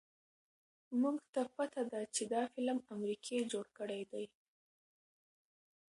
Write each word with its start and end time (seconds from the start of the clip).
مونږ 0.99 1.17
ته 1.33 1.41
پته 1.55 1.81
ده 1.91 2.01
چې 2.15 2.23
دا 2.33 2.43
فلم 2.53 2.77
امريکې 2.93 3.37
جوړ 3.51 3.65
کړے 3.77 4.01
دے 4.11 4.23